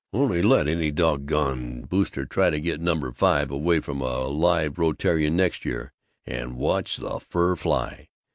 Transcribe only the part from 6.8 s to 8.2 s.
the fur fly!